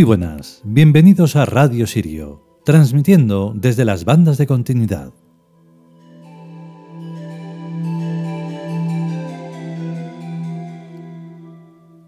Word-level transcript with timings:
Muy 0.00 0.06
buenas, 0.06 0.62
bienvenidos 0.64 1.36
a 1.36 1.44
Radio 1.44 1.86
Sirio, 1.86 2.42
transmitiendo 2.64 3.52
desde 3.54 3.84
las 3.84 4.06
bandas 4.06 4.38
de 4.38 4.46
continuidad. 4.46 5.12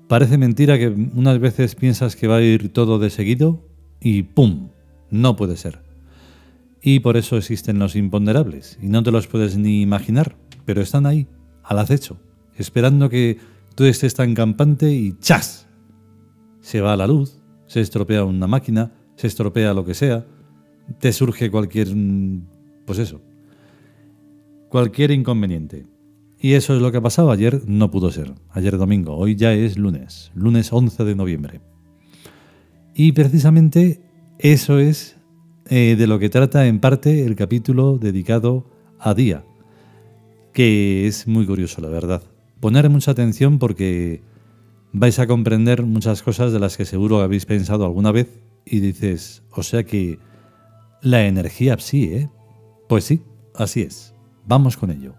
Parece 0.09 0.38
mentira 0.38 0.78
que 0.78 0.88
unas 0.88 1.38
veces 1.38 1.74
piensas 1.74 2.16
que 2.16 2.28
va 2.28 2.36
a 2.36 2.41
ir 2.41 2.73
todo 2.73 2.98
de 2.98 3.10
seguido 3.10 3.69
y 4.00 4.22
¡pum! 4.22 4.70
No 5.11 5.36
puede 5.36 5.59
ser. 5.59 5.83
Y 6.81 7.00
por 7.00 7.19
eso 7.19 7.36
existen 7.36 7.78
los 7.78 7.94
imponderables, 7.94 8.78
y 8.81 8.86
no 8.86 9.03
te 9.03 9.11
los 9.11 9.27
puedes 9.27 9.59
ni 9.59 9.83
imaginar, 9.83 10.38
pero 10.64 10.81
están 10.81 11.05
ahí, 11.05 11.28
al 11.62 11.78
acecho, 11.78 12.16
esperando 12.56 13.11
que 13.11 13.36
tú 13.75 13.84
estés 13.84 14.14
tan 14.14 14.33
campante 14.33 14.91
y 14.91 15.12
¡chas! 15.20 15.69
Se 16.62 16.81
va 16.81 16.97
la 16.97 17.06
luz, 17.06 17.41
se 17.73 17.81
estropea 17.81 18.23
una 18.27 18.47
máquina, 18.47 18.92
se 19.17 19.27
estropea 19.28 19.73
lo 19.73 19.83
que 19.83 19.95
sea, 19.95 20.27
te 20.98 21.11
surge 21.11 21.51
cualquier, 21.51 21.89
pues 22.84 22.98
eso, 22.98 23.23
cualquier 24.69 25.11
inconveniente. 25.11 25.87
Y 26.39 26.53
eso 26.53 26.77
es 26.77 26.83
lo 26.83 26.93
que 26.93 26.98
ha 26.98 27.03
pasado 27.03 27.31
ayer, 27.31 27.62
no 27.67 27.91
pudo 27.91 28.11
ser, 28.11 28.34
ayer 28.50 28.77
domingo, 28.77 29.17
hoy 29.17 29.37
ya 29.37 29.55
es 29.55 29.78
lunes, 29.78 30.33
lunes 30.34 30.70
11 30.70 31.03
de 31.03 31.15
noviembre. 31.15 31.61
Y 32.95 33.12
precisamente 33.12 34.03
eso 34.39 34.78
es 34.78 35.17
eh, 35.70 35.97
de 35.97 36.06
lo 36.06 36.19
que 36.19 36.28
trata 36.28 36.67
en 36.67 36.78
parte 36.78 37.25
el 37.25 37.37
capítulo 37.37 37.97
dedicado 37.97 38.67
a 38.98 39.15
Día, 39.15 39.47
que 40.53 41.06
es 41.06 41.27
muy 41.27 41.47
curioso, 41.47 41.81
la 41.81 41.89
verdad. 41.89 42.23
Poner 42.61 42.91
mucha 42.91 43.12
atención 43.12 43.59
porque 43.59 44.20
vais 44.92 45.18
a 45.18 45.26
comprender 45.26 45.82
muchas 45.82 46.22
cosas 46.22 46.52
de 46.52 46.60
las 46.60 46.76
que 46.76 46.84
seguro 46.84 47.20
habéis 47.20 47.46
pensado 47.46 47.84
alguna 47.84 48.12
vez 48.12 48.40
y 48.64 48.80
dices, 48.80 49.42
o 49.50 49.62
sea 49.62 49.84
que 49.84 50.18
la 51.00 51.26
energía 51.26 51.76
sí, 51.78 52.04
¿eh? 52.04 52.30
Pues 52.88 53.04
sí, 53.04 53.22
así 53.54 53.82
es. 53.82 54.14
Vamos 54.44 54.76
con 54.76 54.90
ello. 54.90 55.14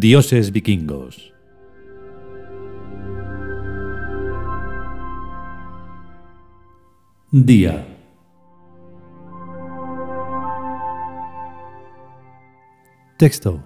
Dioses 0.00 0.52
vikingos. 0.52 1.34
Día. 7.32 7.84
Texto. 13.16 13.64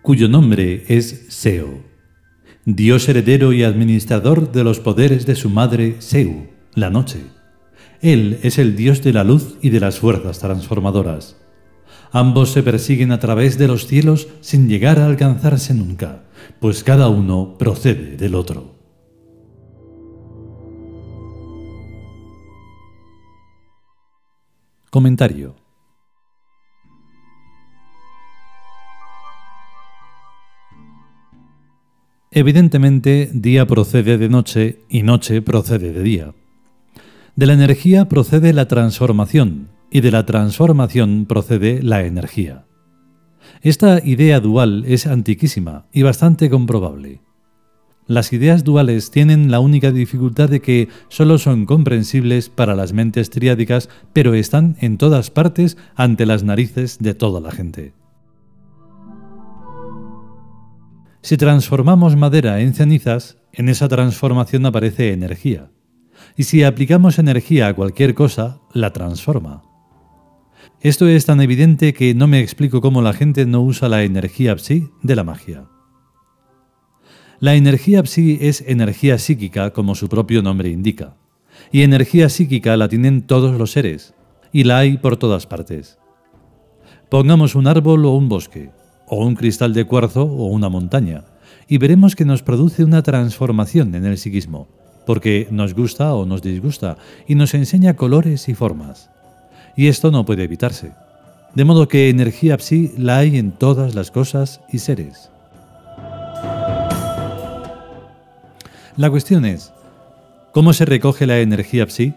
Cuyo 0.00 0.28
nombre 0.28 0.84
es 0.88 1.26
Seo, 1.28 1.82
dios 2.64 3.06
heredero 3.10 3.52
y 3.52 3.64
administrador 3.64 4.50
de 4.50 4.64
los 4.64 4.80
poderes 4.80 5.26
de 5.26 5.34
su 5.34 5.50
madre 5.50 5.96
Seu, 5.98 6.48
la 6.74 6.88
noche 6.88 7.20
él 8.00 8.38
es 8.42 8.58
el 8.58 8.76
Dios 8.76 9.02
de 9.02 9.12
la 9.12 9.24
luz 9.24 9.56
y 9.62 9.70
de 9.70 9.80
las 9.80 9.98
fuerzas 9.98 10.38
transformadoras. 10.38 11.36
Ambos 12.12 12.50
se 12.50 12.62
persiguen 12.62 13.12
a 13.12 13.18
través 13.18 13.58
de 13.58 13.66
los 13.66 13.86
cielos 13.86 14.28
sin 14.40 14.68
llegar 14.68 14.98
a 14.98 15.06
alcanzarse 15.06 15.74
nunca, 15.74 16.24
pues 16.60 16.84
cada 16.84 17.08
uno 17.08 17.56
procede 17.58 18.16
del 18.16 18.34
otro. 18.34 18.74
Comentario 24.90 25.56
Evidentemente, 32.36 33.30
día 33.32 33.64
procede 33.64 34.18
de 34.18 34.28
noche 34.28 34.80
y 34.88 35.04
noche 35.04 35.40
procede 35.40 35.92
de 35.92 36.02
día. 36.02 36.34
De 37.36 37.46
la 37.46 37.54
energía 37.54 38.08
procede 38.08 38.52
la 38.52 38.68
transformación 38.68 39.70
y 39.90 40.02
de 40.02 40.12
la 40.12 40.24
transformación 40.24 41.26
procede 41.26 41.82
la 41.82 42.04
energía. 42.04 42.64
Esta 43.60 44.00
idea 44.04 44.38
dual 44.38 44.84
es 44.86 45.08
antiquísima 45.08 45.86
y 45.92 46.02
bastante 46.02 46.48
comprobable. 46.48 47.22
Las 48.06 48.32
ideas 48.32 48.62
duales 48.62 49.10
tienen 49.10 49.50
la 49.50 49.58
única 49.58 49.90
dificultad 49.90 50.48
de 50.48 50.60
que 50.60 50.88
solo 51.08 51.38
son 51.38 51.66
comprensibles 51.66 52.50
para 52.50 52.76
las 52.76 52.92
mentes 52.92 53.30
triádicas, 53.30 53.88
pero 54.12 54.34
están 54.34 54.76
en 54.80 54.96
todas 54.96 55.30
partes 55.30 55.76
ante 55.96 56.26
las 56.26 56.44
narices 56.44 56.98
de 57.00 57.14
toda 57.14 57.40
la 57.40 57.50
gente. 57.50 57.94
Si 61.20 61.36
transformamos 61.36 62.14
madera 62.14 62.60
en 62.60 62.74
cenizas, 62.74 63.38
en 63.52 63.68
esa 63.68 63.88
transformación 63.88 64.66
aparece 64.66 65.12
energía 65.12 65.70
y 66.36 66.44
si 66.44 66.62
aplicamos 66.62 67.18
energía 67.18 67.68
a 67.68 67.74
cualquier 67.74 68.14
cosa, 68.14 68.60
la 68.72 68.92
transforma. 68.92 69.62
Esto 70.80 71.06
es 71.06 71.26
tan 71.26 71.40
evidente 71.40 71.94
que 71.94 72.14
no 72.14 72.26
me 72.26 72.40
explico 72.40 72.80
cómo 72.80 73.02
la 73.02 73.12
gente 73.12 73.46
no 73.46 73.62
usa 73.62 73.88
la 73.88 74.02
energía 74.02 74.56
psi 74.58 74.90
de 75.02 75.16
la 75.16 75.24
magia. 75.24 75.66
La 77.40 77.54
energía 77.54 78.04
psi 78.04 78.38
es 78.40 78.62
energía 78.66 79.18
psíquica 79.18 79.72
como 79.72 79.94
su 79.94 80.08
propio 80.08 80.42
nombre 80.42 80.70
indica, 80.70 81.16
y 81.72 81.82
energía 81.82 82.28
psíquica 82.28 82.76
la 82.76 82.88
tienen 82.88 83.26
todos 83.26 83.58
los 83.58 83.72
seres, 83.72 84.14
y 84.52 84.64
la 84.64 84.78
hay 84.78 84.98
por 84.98 85.16
todas 85.16 85.46
partes. 85.46 85.98
Pongamos 87.10 87.54
un 87.54 87.66
árbol 87.66 88.04
o 88.06 88.10
un 88.10 88.28
bosque, 88.28 88.70
o 89.06 89.24
un 89.24 89.34
cristal 89.34 89.72
de 89.74 89.84
cuarzo 89.84 90.24
o 90.24 90.46
una 90.46 90.68
montaña, 90.68 91.24
y 91.68 91.78
veremos 91.78 92.16
que 92.16 92.24
nos 92.24 92.42
produce 92.42 92.84
una 92.84 93.02
transformación 93.02 93.94
en 93.94 94.04
el 94.04 94.18
psiquismo, 94.18 94.68
porque 95.06 95.48
nos 95.50 95.74
gusta 95.74 96.14
o 96.14 96.26
nos 96.26 96.42
disgusta 96.42 96.96
y 97.26 97.34
nos 97.34 97.54
enseña 97.54 97.94
colores 97.94 98.48
y 98.48 98.54
formas. 98.54 99.10
Y 99.76 99.88
esto 99.88 100.10
no 100.10 100.24
puede 100.24 100.44
evitarse. 100.44 100.92
De 101.54 101.64
modo 101.64 101.88
que 101.88 102.08
energía 102.08 102.58
psi 102.58 102.92
la 102.96 103.18
hay 103.18 103.38
en 103.38 103.52
todas 103.52 103.94
las 103.94 104.10
cosas 104.10 104.60
y 104.72 104.78
seres. 104.78 105.30
La 108.96 109.10
cuestión 109.10 109.44
es, 109.44 109.72
¿cómo 110.52 110.72
se 110.72 110.84
recoge 110.84 111.26
la 111.26 111.40
energía 111.40 111.86
psi? 111.88 112.14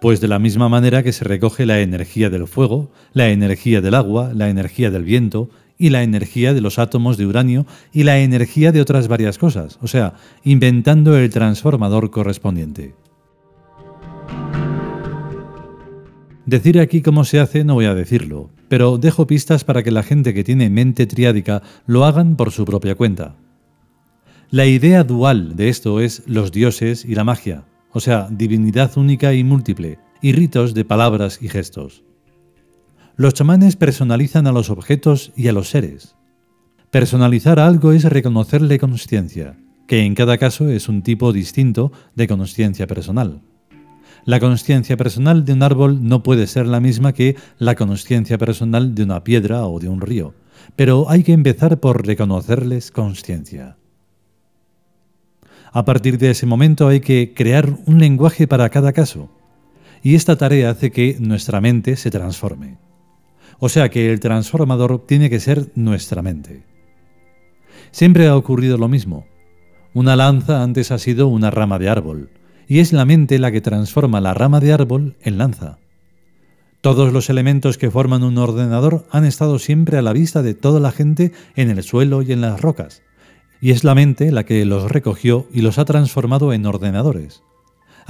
Pues 0.00 0.20
de 0.20 0.28
la 0.28 0.38
misma 0.38 0.68
manera 0.68 1.02
que 1.02 1.12
se 1.12 1.24
recoge 1.24 1.66
la 1.66 1.80
energía 1.80 2.30
del 2.30 2.46
fuego, 2.46 2.90
la 3.12 3.28
energía 3.28 3.80
del 3.80 3.94
agua, 3.94 4.32
la 4.34 4.48
energía 4.48 4.90
del 4.90 5.04
viento 5.04 5.50
y 5.80 5.88
la 5.88 6.02
energía 6.02 6.52
de 6.52 6.60
los 6.60 6.78
átomos 6.78 7.16
de 7.16 7.26
uranio 7.26 7.66
y 7.90 8.02
la 8.04 8.18
energía 8.18 8.70
de 8.70 8.82
otras 8.82 9.08
varias 9.08 9.38
cosas, 9.38 9.78
o 9.80 9.88
sea, 9.88 10.12
inventando 10.44 11.16
el 11.16 11.30
transformador 11.30 12.10
correspondiente. 12.10 12.94
Decir 16.44 16.78
aquí 16.78 17.00
cómo 17.00 17.24
se 17.24 17.40
hace 17.40 17.64
no 17.64 17.74
voy 17.74 17.86
a 17.86 17.94
decirlo, 17.94 18.50
pero 18.68 18.98
dejo 18.98 19.26
pistas 19.26 19.64
para 19.64 19.82
que 19.82 19.90
la 19.90 20.02
gente 20.02 20.34
que 20.34 20.44
tiene 20.44 20.68
mente 20.68 21.06
triádica 21.06 21.62
lo 21.86 22.04
hagan 22.04 22.36
por 22.36 22.52
su 22.52 22.66
propia 22.66 22.94
cuenta. 22.94 23.36
La 24.50 24.66
idea 24.66 25.02
dual 25.02 25.56
de 25.56 25.70
esto 25.70 26.00
es 26.00 26.24
los 26.26 26.52
dioses 26.52 27.06
y 27.06 27.14
la 27.14 27.24
magia, 27.24 27.64
o 27.92 28.00
sea, 28.00 28.28
divinidad 28.30 28.98
única 28.98 29.32
y 29.32 29.44
múltiple, 29.44 29.98
y 30.20 30.32
ritos 30.32 30.74
de 30.74 30.84
palabras 30.84 31.38
y 31.40 31.48
gestos. 31.48 32.04
Los 33.20 33.34
chamanes 33.34 33.76
personalizan 33.76 34.46
a 34.46 34.52
los 34.52 34.70
objetos 34.70 35.30
y 35.36 35.48
a 35.48 35.52
los 35.52 35.68
seres. 35.68 36.16
Personalizar 36.90 37.60
algo 37.60 37.92
es 37.92 38.04
reconocerle 38.04 38.78
consciencia, 38.78 39.58
que 39.86 40.06
en 40.06 40.14
cada 40.14 40.38
caso 40.38 40.70
es 40.70 40.88
un 40.88 41.02
tipo 41.02 41.30
distinto 41.34 41.92
de 42.14 42.26
consciencia 42.26 42.86
personal. 42.86 43.42
La 44.24 44.40
consciencia 44.40 44.96
personal 44.96 45.44
de 45.44 45.52
un 45.52 45.62
árbol 45.62 46.08
no 46.08 46.22
puede 46.22 46.46
ser 46.46 46.66
la 46.66 46.80
misma 46.80 47.12
que 47.12 47.36
la 47.58 47.74
consciencia 47.74 48.38
personal 48.38 48.94
de 48.94 49.02
una 49.02 49.22
piedra 49.22 49.66
o 49.66 49.78
de 49.78 49.90
un 49.90 50.00
río, 50.00 50.32
pero 50.74 51.10
hay 51.10 51.22
que 51.22 51.34
empezar 51.34 51.78
por 51.78 52.06
reconocerles 52.06 52.90
consciencia. 52.90 53.76
A 55.72 55.84
partir 55.84 56.16
de 56.16 56.30
ese 56.30 56.46
momento 56.46 56.88
hay 56.88 57.00
que 57.00 57.34
crear 57.34 57.68
un 57.84 57.98
lenguaje 57.98 58.48
para 58.48 58.70
cada 58.70 58.94
caso, 58.94 59.30
y 60.02 60.14
esta 60.14 60.36
tarea 60.36 60.70
hace 60.70 60.90
que 60.90 61.18
nuestra 61.20 61.60
mente 61.60 61.96
se 61.96 62.10
transforme. 62.10 62.78
O 63.60 63.68
sea 63.68 63.90
que 63.90 64.10
el 64.10 64.20
transformador 64.20 65.06
tiene 65.06 65.28
que 65.28 65.38
ser 65.38 65.70
nuestra 65.74 66.22
mente. 66.22 66.64
Siempre 67.92 68.26
ha 68.26 68.36
ocurrido 68.36 68.78
lo 68.78 68.88
mismo. 68.88 69.26
Una 69.92 70.16
lanza 70.16 70.62
antes 70.62 70.90
ha 70.90 70.98
sido 70.98 71.28
una 71.28 71.50
rama 71.50 71.78
de 71.78 71.88
árbol, 71.88 72.30
y 72.66 72.78
es 72.78 72.92
la 72.92 73.04
mente 73.04 73.38
la 73.38 73.52
que 73.52 73.60
transforma 73.60 74.20
la 74.20 74.32
rama 74.32 74.60
de 74.60 74.72
árbol 74.72 75.16
en 75.20 75.38
lanza. 75.38 75.78
Todos 76.80 77.12
los 77.12 77.28
elementos 77.28 77.76
que 77.76 77.90
forman 77.90 78.22
un 78.22 78.38
ordenador 78.38 79.06
han 79.10 79.26
estado 79.26 79.58
siempre 79.58 79.98
a 79.98 80.02
la 80.02 80.14
vista 80.14 80.42
de 80.42 80.54
toda 80.54 80.80
la 80.80 80.92
gente 80.92 81.32
en 81.54 81.68
el 81.68 81.82
suelo 81.82 82.22
y 82.22 82.32
en 82.32 82.40
las 82.40 82.62
rocas, 82.62 83.02
y 83.60 83.72
es 83.72 83.84
la 83.84 83.94
mente 83.94 84.32
la 84.32 84.44
que 84.44 84.64
los 84.64 84.90
recogió 84.90 85.46
y 85.52 85.60
los 85.60 85.78
ha 85.78 85.84
transformado 85.84 86.54
en 86.54 86.64
ordenadores. 86.64 87.42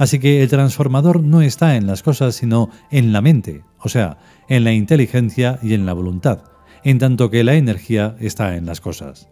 Así 0.01 0.17
que 0.17 0.41
el 0.41 0.49
transformador 0.49 1.21
no 1.21 1.43
está 1.43 1.75
en 1.75 1.85
las 1.85 2.01
cosas, 2.01 2.33
sino 2.33 2.71
en 2.89 3.13
la 3.13 3.21
mente, 3.21 3.63
o 3.77 3.87
sea, 3.87 4.17
en 4.49 4.63
la 4.63 4.73
inteligencia 4.73 5.59
y 5.61 5.75
en 5.75 5.85
la 5.85 5.93
voluntad, 5.93 6.41
en 6.83 6.97
tanto 6.97 7.29
que 7.29 7.43
la 7.43 7.53
energía 7.53 8.15
está 8.19 8.55
en 8.55 8.65
las 8.65 8.81
cosas. 8.81 9.29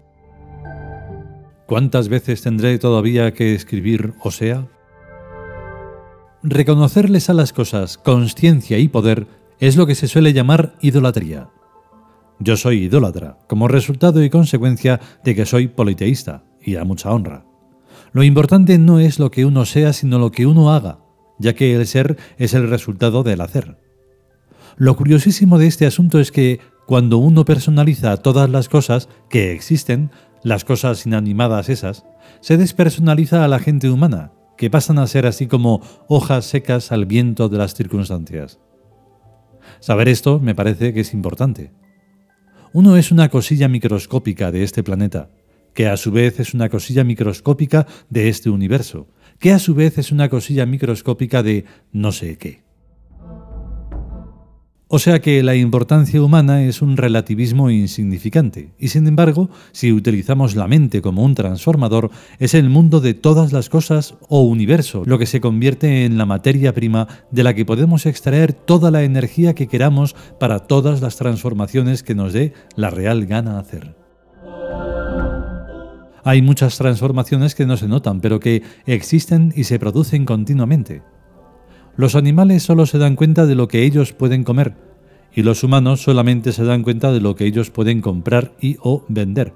¿Cuántas 1.66 2.08
veces 2.08 2.44
tendré 2.44 2.78
todavía 2.78 3.34
que 3.34 3.56
escribir 3.56 4.14
o 4.22 4.30
sea? 4.30 4.68
Reconocerles 6.44 7.32
a 7.32 7.34
las 7.34 7.52
cosas 7.52 7.98
conciencia 7.98 8.78
y 8.78 8.90
poder 8.90 9.26
es 9.60 9.76
lo 9.76 9.88
que 9.88 9.96
se 9.96 10.08
suele 10.08 10.34
llamar 10.34 10.76
idolatría. 10.82 11.50
Yo 12.38 12.58
soy 12.58 12.84
idólatra, 12.84 13.40
como 13.48 13.68
resultado 13.68 14.24
y 14.24 14.30
consecuencia 14.30 15.00
de 15.24 15.34
que 15.34 15.48
soy 15.48 15.68
politeísta, 15.68 16.44
y 16.62 16.76
a 16.76 16.84
mucha 16.84 17.10
honra. 17.10 17.49
Lo 18.12 18.24
importante 18.24 18.78
no 18.78 19.00
es 19.00 19.20
lo 19.20 19.32
que 19.32 19.46
uno 19.46 19.66
sea, 19.66 19.94
sino 19.94 20.20
lo 20.20 20.32
que 20.32 20.46
uno 20.46 20.72
haga, 20.72 21.00
ya 21.38 21.54
que 21.54 21.76
el 21.76 21.86
ser 21.86 22.18
es 22.38 22.54
el 22.54 22.70
resultado 22.70 23.24
del 23.24 23.42
hacer. 23.42 23.78
Lo 24.78 24.96
curiosísimo 24.96 25.58
de 25.58 25.68
este 25.68 25.86
asunto 25.86 26.20
es 26.20 26.32
que 26.32 26.60
cuando 26.86 27.18
uno 27.18 27.46
personaliza 27.46 28.18
todas 28.18 28.50
las 28.50 28.70
cosas 28.70 29.10
que 29.30 29.52
existen, 29.52 30.12
las 30.44 30.66
cosas 30.66 31.06
inanimadas 31.06 31.70
esas, 31.70 32.06
se 32.42 32.58
despersonaliza 32.58 33.44
a 33.44 33.48
la 33.48 33.60
gente 33.60 33.90
humana, 33.90 34.32
que 34.58 34.70
pasan 34.70 35.00
a 35.00 35.08
ser 35.08 35.26
así 35.26 35.48
como 35.48 35.82
hojas 36.08 36.46
secas 36.46 36.92
al 36.92 37.06
viento 37.06 37.50
de 37.50 37.58
las 37.58 37.74
circunstancias. 37.74 38.60
Saber 39.80 40.10
esto 40.10 40.40
me 40.40 40.56
parece 40.56 40.94
que 40.94 41.02
es 41.02 41.14
importante. 41.14 41.72
Uno 42.74 42.98
es 42.98 43.12
una 43.12 43.30
cosilla 43.30 43.68
microscópica 43.68 44.52
de 44.52 44.64
este 44.64 44.84
planeta, 44.84 45.30
que 45.74 45.88
a 45.88 45.98
su 45.98 46.12
vez 46.12 46.40
es 46.40 46.54
una 46.54 46.70
cosilla 46.70 47.04
microscópica 47.04 47.88
de 48.10 48.30
este 48.30 48.50
universo, 48.50 49.08
que 49.40 49.52
a 49.52 49.60
su 49.60 49.74
vez 49.74 49.98
es 49.98 50.12
una 50.12 50.30
cosilla 50.30 50.66
microscópica 50.66 51.44
de 51.44 51.66
no 51.92 52.12
sé 52.12 52.38
qué. 52.38 52.70
O 54.92 54.98
sea 54.98 55.22
que 55.22 55.44
la 55.44 55.56
importancia 55.56 56.20
humana 56.20 56.64
es 56.64 56.82
un 56.82 56.98
relativismo 56.98 57.70
insignificante, 57.70 58.72
y 58.80 58.88
sin 58.88 59.06
embargo, 59.06 59.52
si 59.72 59.94
utilizamos 59.94 60.56
la 60.56 60.68
mente 60.68 61.04
como 61.04 61.24
un 61.24 61.36
transformador, 61.36 62.10
es 62.40 62.56
el 62.56 62.72
mundo 62.72 63.00
de 63.00 63.14
todas 63.14 63.54
las 63.54 63.70
cosas 63.70 64.16
o 64.30 64.42
universo 64.42 65.04
lo 65.06 65.20
que 65.20 65.28
se 65.28 65.42
convierte 65.42 66.06
en 66.06 66.18
la 66.18 66.26
materia 66.26 66.74
prima 66.74 67.08
de 67.30 67.44
la 67.44 67.54
que 67.54 67.66
podemos 67.66 68.08
extraer 68.08 68.54
toda 68.54 68.90
la 68.90 69.04
energía 69.04 69.54
que 69.54 69.68
queramos 69.68 70.16
para 70.40 70.58
todas 70.58 71.02
las 71.02 71.18
transformaciones 71.18 72.02
que 72.02 72.16
nos 72.16 72.34
dé 72.34 72.54
la 72.76 72.90
real 72.90 73.28
gana 73.28 73.60
hacer. 73.60 73.99
Hay 76.24 76.42
muchas 76.42 76.78
transformaciones 76.78 77.56
que 77.56 77.66
no 77.66 77.78
se 77.78 77.88
notan, 77.88 78.22
pero 78.22 78.40
que 78.40 78.64
existen 78.86 79.54
y 79.56 79.64
se 79.66 79.80
producen 79.80 80.26
continuamente. 80.26 81.02
Los 81.96 82.16
animales 82.16 82.64
solo 82.64 82.86
se 82.86 82.98
dan 82.98 83.16
cuenta 83.16 83.46
de 83.46 83.56
lo 83.56 83.68
que 83.68 83.84
ellos 83.84 84.14
pueden 84.14 84.44
comer, 84.44 84.76
y 85.34 85.44
los 85.44 85.64
humanos 85.64 86.02
solamente 86.02 86.52
se 86.52 86.64
dan 86.64 86.84
cuenta 86.84 87.12
de 87.12 87.22
lo 87.22 87.36
que 87.36 87.46
ellos 87.46 87.70
pueden 87.70 88.02
comprar 88.02 88.54
y 88.62 88.78
o 88.82 89.06
vender. 89.10 89.54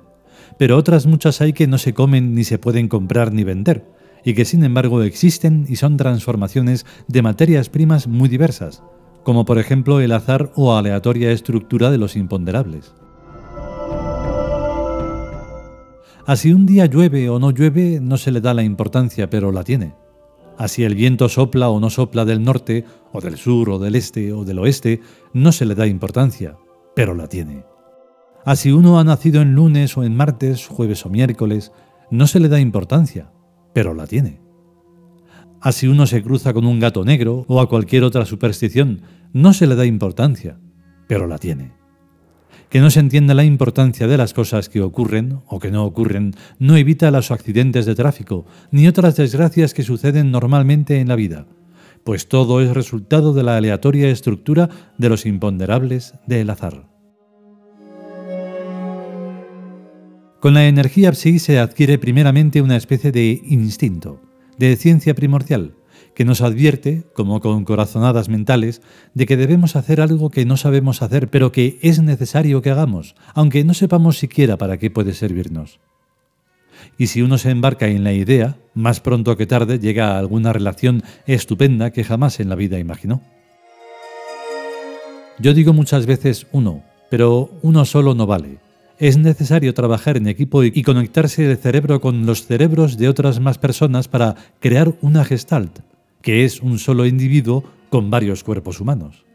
Pero 0.58 0.78
otras 0.78 1.06
muchas 1.06 1.42
hay 1.42 1.54
que 1.54 1.68
no 1.68 1.78
se 1.78 1.94
comen 1.94 2.36
ni 2.36 2.44
se 2.44 2.60
pueden 2.60 2.88
comprar 2.88 3.34
ni 3.34 3.44
vender, 3.44 3.86
y 4.24 4.34
que 4.34 4.46
sin 4.46 4.64
embargo 4.64 5.02
existen 5.04 5.66
y 5.68 5.78
son 5.78 5.98
transformaciones 5.98 6.86
de 7.08 7.22
materias 7.22 7.70
primas 7.70 8.08
muy 8.08 8.30
diversas, 8.30 8.84
como 9.24 9.46
por 9.46 9.58
ejemplo 9.58 10.00
el 10.00 10.12
azar 10.12 10.52
o 10.56 10.76
aleatoria 10.76 11.32
estructura 11.32 11.92
de 11.92 11.98
los 11.98 12.16
imponderables. 12.16 12.94
Así 16.26 16.54
un 16.54 16.66
día 16.66 16.86
llueve 16.86 17.30
o 17.30 17.38
no 17.38 17.52
llueve 17.52 18.00
no 18.02 18.18
se 18.18 18.32
le 18.32 18.40
da 18.40 18.54
la 18.54 18.64
importancia, 18.64 19.30
pero 19.30 19.52
la 19.52 19.66
tiene. 19.66 19.94
Así 20.58 20.84
el 20.84 20.96
viento 20.96 21.28
sopla 21.28 21.70
o 21.70 21.82
no 21.82 21.90
sopla 21.90 22.24
del 22.24 22.44
norte, 22.44 22.86
o 23.12 23.20
del 23.20 23.38
sur, 23.38 23.70
o 23.70 23.80
del 23.80 23.96
este, 23.96 24.32
o 24.32 24.46
del 24.46 24.60
oeste, 24.60 25.02
no 25.34 25.52
se 25.52 25.66
le 25.66 25.76
da 25.76 25.86
importancia, 25.86 26.58
pero 26.96 27.14
la 27.14 27.28
tiene. 27.28 27.66
Así 28.46 28.72
uno 28.72 29.00
ha 29.00 29.04
nacido 29.04 29.42
en 29.42 29.54
lunes 29.54 29.98
o 29.98 30.04
en 30.04 30.16
martes, 30.16 30.68
jueves 30.68 31.06
o 31.06 31.10
miércoles, 31.10 31.74
no 32.10 32.28
se 32.28 32.40
le 32.40 32.48
da 32.48 32.60
importancia, 32.60 33.32
pero 33.74 33.94
la 33.94 34.08
tiene. 34.08 34.42
Así 35.60 35.88
uno 35.88 36.08
se 36.08 36.22
cruza 36.22 36.54
con 36.54 36.66
un 36.66 36.80
gato 36.80 37.04
negro 37.04 37.46
o 37.48 37.60
a 37.60 37.68
cualquier 37.68 38.04
otra 38.04 38.26
superstición, 38.26 39.02
no 39.34 39.54
se 39.54 39.68
le 39.68 39.76
da 39.76 39.86
importancia, 39.86 40.60
pero 41.08 41.28
la 41.28 41.38
tiene. 41.38 41.83
Que 42.74 42.82
no 42.82 42.90
se 42.90 43.02
entienda 43.02 43.36
la 43.36 43.44
importancia 43.44 44.08
de 44.08 44.18
las 44.18 44.34
cosas 44.34 44.68
que 44.68 44.82
ocurren 44.82 45.42
o 45.46 45.60
que 45.60 45.70
no 45.70 45.86
ocurren 45.86 46.34
no 46.58 46.76
evita 46.76 47.12
los 47.12 47.30
accidentes 47.30 47.86
de 47.86 47.94
tráfico 47.94 48.48
ni 48.72 48.88
otras 48.88 49.16
desgracias 49.16 49.76
que 49.76 49.84
suceden 49.84 50.32
normalmente 50.32 51.00
en 51.00 51.08
la 51.08 51.16
vida, 51.16 51.46
pues 52.04 52.28
todo 52.28 52.62
es 52.62 52.74
resultado 52.74 53.32
de 53.32 53.44
la 53.44 53.58
aleatoria 53.58 54.10
estructura 54.10 54.72
de 54.98 55.08
los 55.08 55.28
imponderables 55.28 56.16
del 56.26 56.50
azar. 56.50 56.90
Con 60.40 60.56
la 60.56 60.66
energía 60.66 61.14
psi 61.14 61.38
se 61.38 61.60
adquiere 61.60 62.00
primeramente 62.00 62.60
una 62.64 62.76
especie 62.76 63.12
de 63.12 63.40
instinto, 63.46 64.20
de 64.58 64.76
ciencia 64.78 65.14
primordial, 65.14 65.76
que 66.16 66.26
nos 66.26 66.42
advierte, 66.42 67.04
como 67.14 67.40
con 67.40 67.66
corazonadas 67.66 68.30
mentales, 68.30 68.82
de 69.14 69.26
que 69.26 69.38
debemos 69.38 69.76
hacer 69.76 70.02
algo 70.02 70.30
que 70.30 70.46
no 70.46 70.58
sabemos 70.58 71.02
hacer, 71.02 71.30
pero 71.30 71.52
que 71.52 71.80
es 71.82 72.02
necesario 72.02 72.62
que 72.62 72.70
hagamos, 72.70 73.16
aunque 73.34 73.64
no 73.64 73.74
sepamos 73.74 74.18
siquiera 74.18 74.58
para 74.58 74.78
qué 74.78 74.92
puede 74.92 75.14
servirnos. 75.14 75.80
Y 76.98 77.08
si 77.08 77.22
uno 77.22 77.38
se 77.38 77.50
embarca 77.50 77.88
en 77.88 78.04
la 78.04 78.14
idea, 78.14 78.58
más 78.74 79.00
pronto 79.00 79.36
que 79.38 79.48
tarde 79.48 79.80
llega 79.80 80.12
a 80.12 80.20
alguna 80.20 80.54
relación 80.54 81.04
estupenda 81.26 81.92
que 81.92 82.04
jamás 82.04 82.40
en 82.40 82.50
la 82.50 82.56
vida 82.56 82.80
imaginó. 82.80 83.22
Yo 85.40 85.54
digo 85.54 85.74
muchas 85.74 86.06
veces 86.06 86.46
uno, 86.52 86.84
pero 87.10 87.50
uno 87.62 87.86
solo 87.86 88.14
no 88.14 88.28
vale. 88.28 88.60
Es 89.00 89.18
necesario 89.18 89.74
trabajar 89.74 90.18
en 90.18 90.28
equipo 90.28 90.64
y 90.64 90.84
conectarse 90.84 91.50
el 91.50 91.58
cerebro 91.58 92.00
con 92.00 92.26
los 92.28 92.46
cerebros 92.46 92.98
de 92.98 93.10
otras 93.10 93.40
más 93.40 93.58
personas 93.58 94.08
para 94.08 94.36
crear 94.60 94.94
una 95.02 95.26
gestalt, 95.26 95.80
que 96.24 96.46
es 96.46 96.62
un 96.62 96.80
solo 96.80 97.06
individuo 97.06 97.64
con 97.90 98.10
varios 98.10 98.44
cuerpos 98.44 98.80
humanos. 98.80 99.26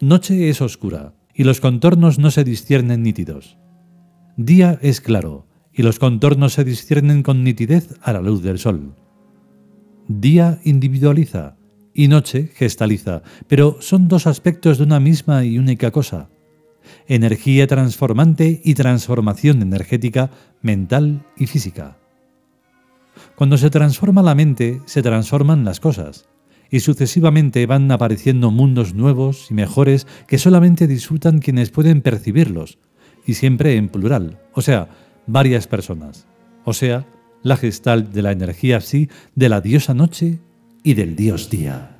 Noche 0.00 0.48
es 0.48 0.62
oscura 0.62 1.12
y 1.34 1.44
los 1.44 1.60
contornos 1.60 2.18
no 2.18 2.30
se 2.30 2.44
disciernen 2.44 3.02
nítidos. 3.02 3.58
Día 4.38 4.78
es 4.80 5.02
claro 5.02 5.46
y 5.72 5.82
los 5.82 5.98
contornos 5.98 6.54
se 6.54 6.64
disciernen 6.64 7.22
con 7.22 7.44
nitidez 7.44 7.98
a 8.00 8.12
la 8.12 8.22
luz 8.22 8.42
del 8.42 8.58
sol. 8.58 8.94
Día 10.08 10.60
individualiza 10.64 11.56
y 11.92 12.08
noche 12.08 12.50
gestaliza, 12.54 13.22
pero 13.48 13.78
son 13.80 14.06
dos 14.06 14.26
aspectos 14.26 14.78
de 14.78 14.84
una 14.84 15.00
misma 15.00 15.44
y 15.44 15.58
única 15.58 15.90
cosa. 15.90 16.30
Energía 17.08 17.66
transformante 17.66 18.60
y 18.62 18.74
transformación 18.74 19.60
energética, 19.60 20.30
mental 20.62 21.26
y 21.36 21.46
física. 21.46 21.98
Cuando 23.34 23.58
se 23.58 23.70
transforma 23.70 24.22
la 24.22 24.34
mente, 24.34 24.80
se 24.86 25.02
transforman 25.02 25.64
las 25.64 25.80
cosas, 25.80 26.28
y 26.70 26.80
sucesivamente 26.80 27.66
van 27.66 27.90
apareciendo 27.90 28.50
mundos 28.50 28.94
nuevos 28.94 29.50
y 29.50 29.54
mejores 29.54 30.06
que 30.26 30.38
solamente 30.38 30.86
disfrutan 30.86 31.38
quienes 31.38 31.70
pueden 31.70 32.02
percibirlos, 32.02 32.78
y 33.26 33.34
siempre 33.34 33.76
en 33.76 33.88
plural, 33.88 34.40
o 34.52 34.62
sea, 34.62 34.88
varias 35.26 35.66
personas, 35.66 36.26
o 36.64 36.72
sea, 36.72 37.06
la 37.42 37.56
gestal 37.56 38.12
de 38.12 38.22
la 38.22 38.32
energía 38.32 38.80
sí 38.80 39.08
de 39.34 39.48
la 39.48 39.60
diosa 39.60 39.94
noche 39.94 40.40
y 40.82 40.94
del 40.94 41.16
dios 41.16 41.50
día. 41.50 41.95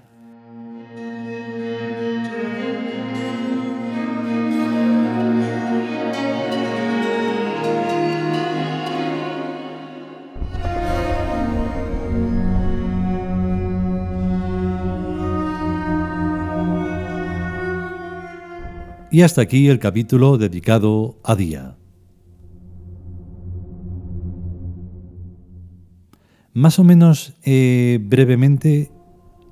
Y 19.16 19.22
hasta 19.22 19.40
aquí 19.40 19.68
el 19.68 19.78
capítulo 19.78 20.36
dedicado 20.36 21.16
a 21.24 21.34
Día. 21.36 21.78
Más 26.52 26.78
o 26.78 26.84
menos 26.84 27.32
eh, 27.42 27.98
brevemente, 28.02 28.92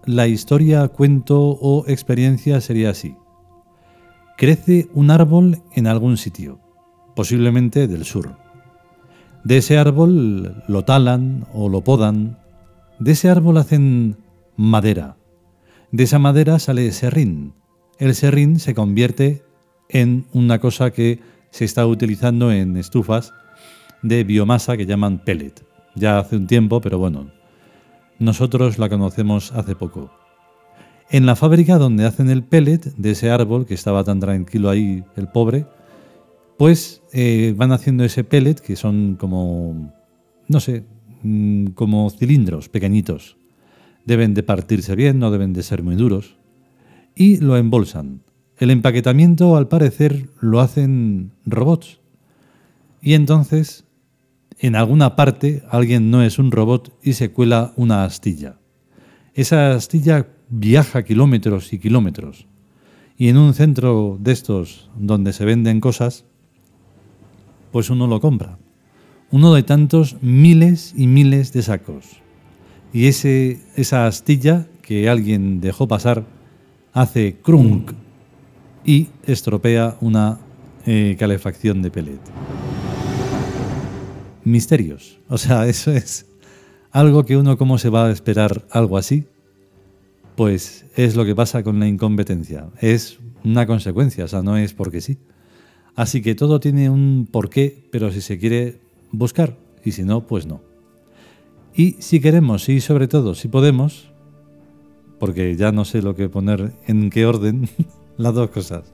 la 0.04 0.26
historia, 0.26 0.86
cuento 0.88 1.40
o 1.40 1.86
experiencia 1.88 2.60
sería 2.60 2.90
así. 2.90 3.16
Crece 4.36 4.90
un 4.92 5.10
árbol 5.10 5.62
en 5.72 5.86
algún 5.86 6.18
sitio, 6.18 6.60
posiblemente 7.16 7.88
del 7.88 8.04
sur. 8.04 8.36
De 9.44 9.56
ese 9.56 9.78
árbol 9.78 10.62
lo 10.68 10.84
talan 10.84 11.46
o 11.54 11.70
lo 11.70 11.80
podan. 11.80 12.38
De 12.98 13.12
ese 13.12 13.30
árbol 13.30 13.56
hacen 13.56 14.18
madera. 14.58 15.16
De 15.90 16.04
esa 16.04 16.18
madera 16.18 16.58
sale 16.58 16.92
serrín. 16.92 17.54
El 17.98 18.14
serrín 18.14 18.60
se 18.60 18.74
convierte 18.74 19.42
en 19.88 20.26
una 20.32 20.58
cosa 20.58 20.90
que 20.90 21.20
se 21.50 21.64
está 21.64 21.86
utilizando 21.86 22.50
en 22.50 22.76
estufas 22.76 23.32
de 24.02 24.24
biomasa 24.24 24.76
que 24.76 24.86
llaman 24.86 25.18
pellet. 25.24 25.64
Ya 25.94 26.18
hace 26.18 26.36
un 26.36 26.46
tiempo, 26.46 26.80
pero 26.80 26.98
bueno, 26.98 27.30
nosotros 28.18 28.78
la 28.78 28.88
conocemos 28.88 29.52
hace 29.52 29.76
poco. 29.76 30.10
En 31.10 31.26
la 31.26 31.36
fábrica 31.36 31.78
donde 31.78 32.06
hacen 32.06 32.28
el 32.28 32.42
pellet 32.42 32.80
de 32.96 33.12
ese 33.12 33.30
árbol 33.30 33.66
que 33.66 33.74
estaba 33.74 34.02
tan 34.02 34.20
tranquilo 34.20 34.68
ahí 34.68 35.04
el 35.16 35.28
pobre, 35.28 35.66
pues 36.58 37.02
eh, 37.12 37.54
van 37.56 37.70
haciendo 37.70 38.04
ese 38.04 38.24
pellet 38.24 38.56
que 38.56 38.74
son 38.74 39.16
como, 39.16 39.92
no 40.48 40.60
sé, 40.60 40.84
mm, 41.22 41.66
como 41.68 42.10
cilindros 42.10 42.68
pequeñitos. 42.68 43.36
Deben 44.04 44.34
de 44.34 44.42
partirse 44.42 44.96
bien, 44.96 45.20
no 45.20 45.30
deben 45.30 45.52
de 45.52 45.62
ser 45.62 45.82
muy 45.84 45.94
duros. 45.94 46.36
Y 47.14 47.36
lo 47.36 47.56
embolsan. 47.56 48.23
El 48.56 48.70
empaquetamiento, 48.70 49.56
al 49.56 49.68
parecer, 49.68 50.28
lo 50.40 50.60
hacen 50.60 51.32
robots. 51.44 52.00
Y 53.02 53.14
entonces, 53.14 53.84
en 54.58 54.76
alguna 54.76 55.16
parte, 55.16 55.64
alguien 55.70 56.10
no 56.10 56.22
es 56.22 56.38
un 56.38 56.52
robot 56.52 56.96
y 57.02 57.14
se 57.14 57.32
cuela 57.32 57.72
una 57.76 58.04
astilla. 58.04 58.58
Esa 59.34 59.72
astilla 59.72 60.28
viaja 60.48 61.02
kilómetros 61.02 61.72
y 61.72 61.78
kilómetros. 61.80 62.46
Y 63.16 63.28
en 63.28 63.38
un 63.38 63.54
centro 63.54 64.18
de 64.20 64.32
estos 64.32 64.90
donde 64.96 65.32
se 65.32 65.44
venden 65.44 65.80
cosas, 65.80 66.24
pues 67.72 67.90
uno 67.90 68.06
lo 68.06 68.20
compra. 68.20 68.58
Uno 69.32 69.52
de 69.52 69.64
tantos 69.64 70.16
miles 70.22 70.94
y 70.96 71.08
miles 71.08 71.52
de 71.52 71.62
sacos. 71.62 72.22
Y 72.92 73.06
ese, 73.06 73.60
esa 73.74 74.06
astilla 74.06 74.68
que 74.82 75.08
alguien 75.08 75.60
dejó 75.60 75.88
pasar 75.88 76.24
hace 76.92 77.36
crunk 77.42 77.92
y 78.84 79.08
estropea 79.24 79.96
una 80.00 80.38
eh, 80.86 81.16
calefacción 81.18 81.82
de 81.82 81.90
pellet. 81.90 82.20
Misterios. 84.44 85.18
O 85.28 85.38
sea, 85.38 85.66
eso 85.68 85.90
es 85.90 86.26
algo 86.90 87.24
que 87.24 87.36
uno 87.36 87.58
cómo 87.58 87.78
se 87.78 87.88
va 87.88 88.06
a 88.06 88.10
esperar 88.10 88.64
algo 88.70 88.96
así. 88.96 89.26
Pues 90.36 90.86
es 90.96 91.16
lo 91.16 91.24
que 91.24 91.34
pasa 91.34 91.62
con 91.62 91.78
la 91.78 91.86
incompetencia. 91.86 92.68
Es 92.80 93.18
una 93.44 93.66
consecuencia, 93.66 94.24
o 94.24 94.28
sea, 94.28 94.42
no 94.42 94.56
es 94.56 94.74
porque 94.74 95.00
sí. 95.00 95.18
Así 95.94 96.22
que 96.22 96.34
todo 96.34 96.58
tiene 96.58 96.90
un 96.90 97.28
porqué, 97.30 97.88
pero 97.92 98.10
si 98.10 98.20
se 98.20 98.38
quiere 98.38 98.80
buscar 99.12 99.56
y 99.84 99.92
si 99.92 100.02
no, 100.02 100.26
pues 100.26 100.46
no. 100.46 100.60
Y 101.76 101.96
si 102.00 102.20
queremos 102.20 102.68
y 102.68 102.80
sobre 102.80 103.06
todo 103.06 103.34
si 103.34 103.48
podemos, 103.48 104.10
porque 105.18 105.54
ya 105.56 105.72
no 105.72 105.84
sé 105.84 106.02
lo 106.02 106.14
que 106.14 106.28
poner 106.28 106.72
en 106.86 107.10
qué 107.10 107.26
orden, 107.26 107.68
las 108.16 108.34
dos 108.34 108.50
cosas, 108.50 108.92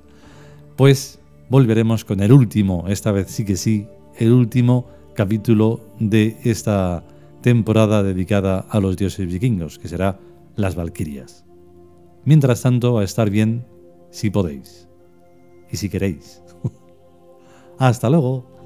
pues 0.76 1.18
volveremos 1.48 2.04
con 2.04 2.20
el 2.20 2.32
último, 2.32 2.84
esta 2.88 3.12
vez 3.12 3.28
sí 3.30 3.44
que 3.44 3.56
sí, 3.56 3.88
el 4.18 4.32
último 4.32 4.86
capítulo 5.14 5.80
de 5.98 6.36
esta 6.44 7.04
temporada 7.42 8.02
dedicada 8.02 8.60
a 8.68 8.80
los 8.80 8.96
dioses 8.96 9.26
vikingos, 9.26 9.78
que 9.78 9.88
será 9.88 10.18
las 10.56 10.74
Valquirias. 10.74 11.44
Mientras 12.24 12.62
tanto, 12.62 12.98
a 12.98 13.04
estar 13.04 13.30
bien 13.30 13.66
si 14.10 14.30
podéis 14.30 14.88
y 15.70 15.76
si 15.76 15.88
queréis. 15.88 16.42
Hasta 17.78 18.10
luego. 18.10 18.59